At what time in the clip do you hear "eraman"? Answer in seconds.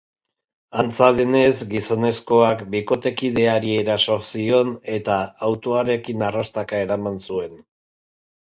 6.89-7.25